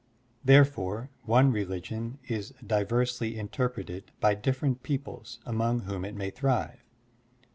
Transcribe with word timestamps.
Therefore, 0.43 1.11
one 1.25 1.51
religion 1.51 2.17
is 2.27 2.55
diversely 2.65 3.37
interpreted 3.37 4.11
by 4.19 4.33
different 4.33 4.81
peoples 4.81 5.37
among 5.45 5.81
whom 5.81 6.03
it 6.05 6.15
may 6.15 6.31
thrive. 6.31 6.83